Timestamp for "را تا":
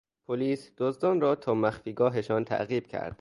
1.21-1.53